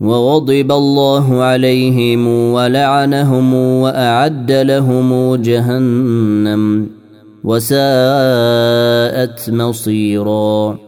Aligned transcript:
وغضب 0.00 0.72
الله 0.72 1.42
عليهم 1.42 2.52
ولعنهم 2.52 3.54
وأعد 3.54 4.52
لهم 4.52 5.34
جهنم 5.34 6.86
وساءت 7.44 9.50
مصيرا. 9.50 10.78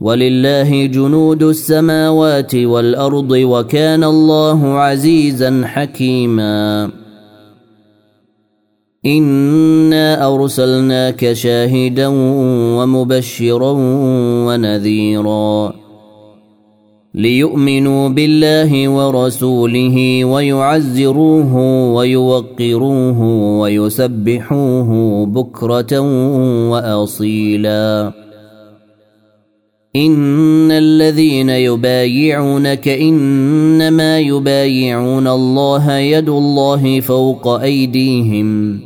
ولله 0.00 0.86
جنود 0.86 1.42
السماوات 1.42 2.54
والأرض 2.54 3.30
وكان 3.30 4.04
الله 4.04 4.78
عزيزا 4.78 5.62
حكيما. 5.64 6.90
إنا 9.06 10.34
أرسلناك 10.34 11.32
شاهدا 11.32 12.06
ومبشرا 12.78 13.72
ونذيرا. 14.46 15.87
ليؤمنوا 17.18 18.08
بالله 18.08 18.88
ورسوله 18.88 20.24
ويعزروه 20.24 21.56
ويوقروه 21.94 23.22
ويسبحوه 23.60 25.26
بكرة 25.26 26.00
وأصيلا. 26.70 28.12
إن 29.96 30.70
الذين 30.70 31.50
يبايعونك 31.50 32.88
إنما 32.88 34.18
يبايعون 34.18 35.28
الله 35.28 35.96
يد 35.96 36.28
الله 36.28 37.00
فوق 37.00 37.48
أيديهم. 37.48 38.80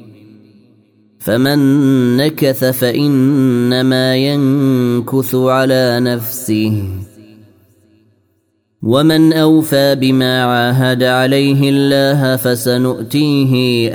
فمن 1.19 1.59
نكث 2.17 2.65
فإنما 2.65 4.17
ينكث 4.17 5.35
على 5.35 6.01
نفسه. 6.01 6.83
ومن 8.83 9.33
اوفى 9.33 9.95
بما 9.95 10.43
عاهد 10.45 11.03
عليه 11.03 11.71
الله 11.71 12.37
فسنؤتيه 12.37 13.55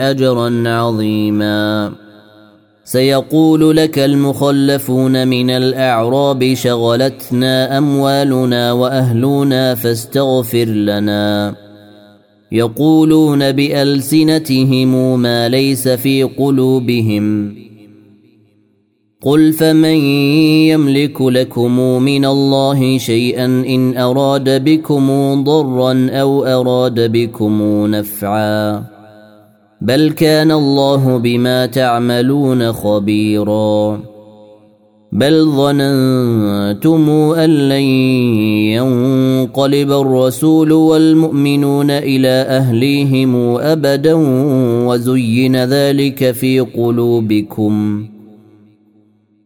اجرا 0.09 0.63
عظيما. 0.69 1.91
سيقول 2.83 3.77
لك 3.77 3.99
المخلفون 3.99 5.27
من 5.27 5.49
الاعراب 5.49 6.53
شغلتنا 6.53 7.77
اموالنا 7.77 8.71
واهلنا 8.71 9.75
فاستغفر 9.75 10.65
لنا. 10.65 11.55
يقولون 12.51 13.51
بالسنتهم 13.51 15.19
ما 15.19 15.49
ليس 15.49 15.87
في 15.87 16.23
قلوبهم. 16.23 17.55
قل 19.21 19.53
فمن 19.53 19.97
يملك 20.69 21.21
لكم 21.21 21.79
من 22.03 22.25
الله 22.25 22.97
شيئا 22.97 23.45
ان 23.45 23.97
اراد 23.97 24.63
بكم 24.63 25.07
ضرا 25.43 26.09
أو 26.11 26.45
اراد 26.45 27.11
بكم 27.11 27.61
نفعا 27.87 28.83
بل 29.81 30.11
كان 30.11 30.51
الله 30.51 31.17
بما 31.17 31.65
تعملون 31.65 32.71
خبيرا 32.71 33.99
بل 35.11 35.45
ظننتم 35.45 37.09
ان 37.37 37.49
لن 37.69 37.87
ينقلب 38.77 39.91
الرسول 39.91 40.71
والمؤمنون 40.71 41.91
إلى 41.91 42.27
اهليهم 42.27 43.35
ابدا 43.57 44.13
وزين 44.87 45.55
ذلك 45.63 46.31
في 46.31 46.59
قلوبكم 46.59 48.05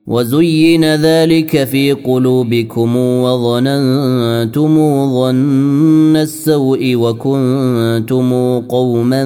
وزين 0.07 0.95
ذلك 0.95 1.63
في 1.63 1.91
قلوبكم 1.91 2.97
وظننتم 2.97 4.75
ظن 5.13 6.15
السوء 6.15 6.95
وكنتم 6.95 8.59
قوما 8.59 9.25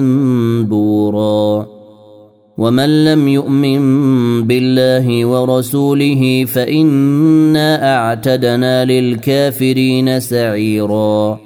بورا. 0.68 1.66
ومن 2.58 3.04
لم 3.04 3.28
يؤمن 3.28 3.80
بالله 4.42 5.24
ورسوله 5.24 6.44
فإنا 6.44 7.96
أعتدنا 7.96 8.84
للكافرين 8.84 10.20
سعيرا. 10.20 11.45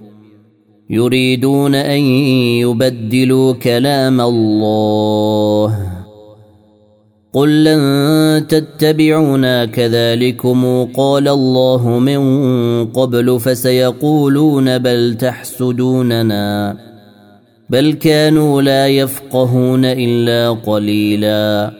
يريدون 0.91 1.75
أن 1.75 1.99
يبدلوا 2.59 3.53
كلام 3.53 4.21
الله. 4.21 5.79
قل 7.33 7.63
لن 7.63 8.47
تتبعونا 8.47 9.65
كذلكم 9.65 10.85
قال 10.85 11.27
الله 11.27 11.99
من 11.99 12.21
قبل 12.85 13.39
فسيقولون 13.39 14.77
بل 14.77 15.17
تحسدوننا. 15.19 16.77
بل 17.69 17.93
كانوا 17.93 18.61
لا 18.61 18.87
يفقهون 18.87 19.85
إلا 19.85 20.49
قليلا. 20.49 21.71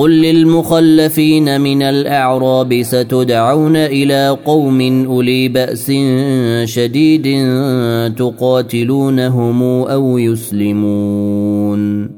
قل 0.00 0.10
للمخلفين 0.10 1.60
من 1.60 1.82
الاعراب 1.82 2.82
ستدعون 2.82 3.76
إلى 3.76 4.38
قوم 4.44 5.04
اولي 5.06 5.48
باس 5.48 5.92
شديد 6.64 7.26
تقاتلونهم 8.16 9.62
أو 9.62 10.18
يسلمون 10.18 12.10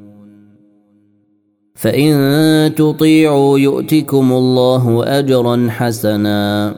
فان 1.75 2.75
تطيعوا 2.75 3.59
يؤتكم 3.59 4.33
الله 4.33 5.05
اجرا 5.19 5.67
حسنا 5.71 6.75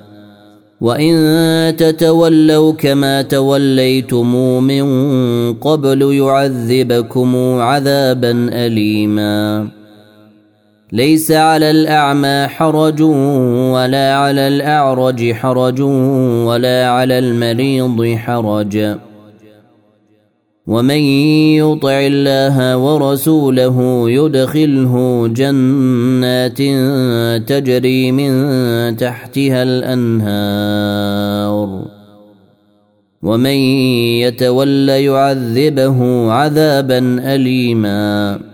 وان 0.80 1.76
تتولوا 1.76 2.72
كما 2.72 3.22
توليتم 3.22 4.34
من 4.64 4.84
قبل 5.54 6.02
يعذبكم 6.02 7.36
عذابا 7.60 8.48
اليما 8.52 9.68
ليس 10.94 11.32
على 11.32 11.70
الأعمى 11.70 12.46
حرج 12.46 13.02
ولا 13.72 14.14
على 14.14 14.48
الأعرج 14.48 15.32
حرج 15.32 15.80
ولا 16.46 16.88
على 16.88 17.18
المريض 17.18 18.16
حرج. 18.16 18.96
ومن 20.66 21.00
يطع 21.58 22.00
الله 22.00 22.76
ورسوله 22.76 24.10
يدخله 24.10 25.24
جنات 25.28 26.58
تجري 27.48 28.12
من 28.12 28.32
تحتها 28.96 29.62
الأنهار. 29.62 31.68
ومن 33.22 33.56
يتول 34.22 34.88
يعذبه 34.88 36.30
عذابا 36.32 36.98
اليما. 37.34 38.53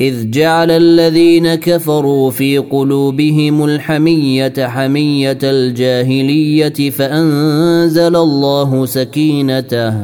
إذ 0.00 0.30
جعل 0.30 0.70
الذين 0.70 1.54
كفروا 1.54 2.30
في 2.30 2.58
قلوبهم 2.58 3.64
الحمية 3.64 4.52
حمية 4.58 5.38
الجاهلية 5.42 6.90
فأنزل 6.90 8.16
الله 8.16 8.86
سكينته 8.86 9.94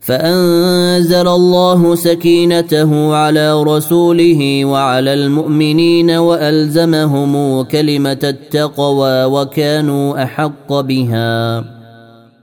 فأنزل 0.00 1.28
الله 1.28 1.94
سكينته 1.94 3.14
على 3.14 3.62
رسوله 3.62 4.64
وعلى 4.64 5.14
المؤمنين 5.14 6.10
وألزمهم 6.10 7.62
كلمة 7.62 8.18
التقوى 8.24 9.24
وكانوا 9.24 10.22
أحق 10.22 10.80
بها. 10.80 11.75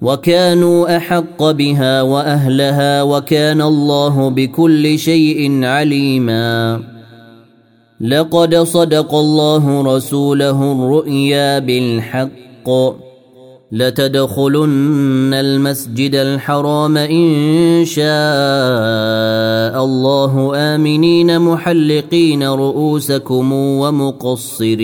وكانوا 0.04 0.98
أحق 0.98 1.52
بها 1.52 2.02
وأهلها 2.02 3.04
وكان 3.04 3.62
الله 3.62 4.30
بكل 4.30 5.00
شيء 5.00 5.64
عليما. 5.64 6.82
لقد 8.02 8.56
صدق 8.56 9.16
الله 9.16 9.96
رسوله 9.96 10.72
الرؤيا 10.72 11.60
بالحق. 11.60 12.70
لتدخلن 13.72 15.34
المسجد 15.34 16.16
الحرام 16.16 16.98
إن 16.98 17.86
شاء 17.86 19.86
الله 19.86 20.52
آمنين 20.56 21.42
محلقين 21.42 22.44
رؤوسكم 22.44 23.54
ومقصرين. 23.54 24.84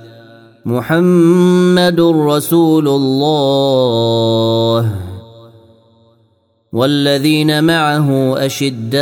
محمد 0.65 1.99
رسول 1.99 2.87
الله 2.87 4.91
والذين 6.73 7.63
معه 7.63 8.37
أشداء 8.45 9.01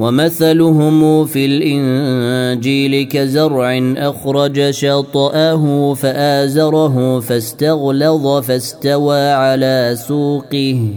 ومثلهم 0.00 1.26
في 1.26 1.46
الإنجيل 1.46 3.06
كزرع 3.08 3.92
أخرج 3.96 4.70
شطأه 4.70 5.94
فآزره 5.94 7.20
فاستغلظ 7.20 8.42
فاستوى 8.42 9.30
على 9.32 9.96
سوقه 10.08 10.88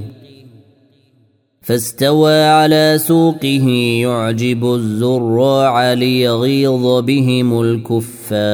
فاستوى 1.61 2.43
على 2.43 2.95
سوقه 2.97 3.67
يعجب 4.01 4.73
الزراع 4.73 5.93
ليغيظ 5.93 6.99
بهم 6.99 7.61
الكفار. 7.61 8.53